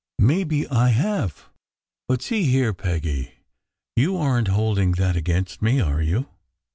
"Maybe 0.17 0.67
I 0.67 0.87
have. 0.89 1.45
But 2.07 2.23
see 2.23 2.45
here, 2.45 2.73
Peggy, 2.73 3.33
you 3.95 4.17
aren 4.17 4.45
t 4.45 4.51
hold 4.51 4.79
ing 4.79 4.93
that 4.93 5.15
against 5.15 5.61
me, 5.61 5.79
are 5.79 6.01
you? 6.01 6.25